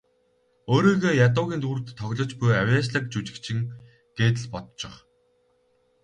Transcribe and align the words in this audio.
Өөрийгөө 0.73 1.13
ядуугийн 1.27 1.61
дүрд 1.63 1.87
тоглож 1.99 2.31
буй 2.39 2.51
авъяаслагжүжигчин 2.61 3.59
гээд 4.17 4.35
л 4.43 4.47
бодчих. 4.53 4.95